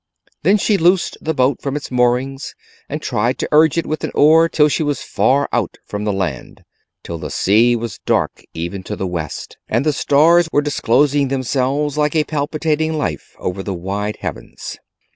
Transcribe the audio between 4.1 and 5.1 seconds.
oar, till she was